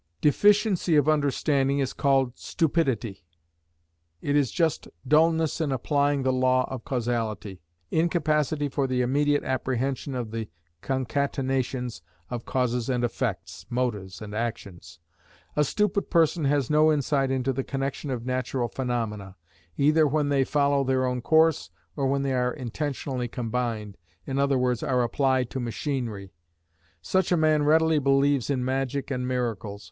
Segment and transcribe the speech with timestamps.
[0.19, 3.23] Deficiency of understanding is called stupidity.
[4.19, 10.15] It is just dulness in applying the law of causality, incapacity for the immediate apprehension
[10.15, 10.49] of the
[10.81, 12.01] concatenations
[12.31, 14.97] of causes and effects, motives and actions.
[15.55, 19.35] A stupid person has no insight into the connection of natural phenomena,
[19.77, 23.97] either when they follow their own course, or when they are intentionally combined,
[24.27, 26.33] i.e., are applied to machinery.
[27.03, 29.79] Such a man readily believes in magic and miracles.